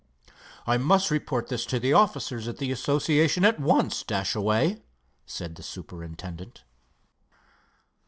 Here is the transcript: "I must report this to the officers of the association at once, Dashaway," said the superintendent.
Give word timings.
"I 0.65 0.77
must 0.79 1.11
report 1.11 1.49
this 1.49 1.63
to 1.67 1.79
the 1.79 1.93
officers 1.93 2.47
of 2.47 2.57
the 2.57 2.71
association 2.71 3.45
at 3.45 3.59
once, 3.59 4.01
Dashaway," 4.01 4.81
said 5.27 5.53
the 5.53 5.61
superintendent. 5.61 6.63